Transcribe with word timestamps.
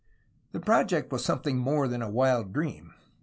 The 0.51 0.59
project 0.59 1.11
was 1.11 1.23
something 1.23 1.59
more 1.59 1.87
than 1.87 2.01
a 2.01 2.09
wild 2.09 2.53
dream. 2.53 2.95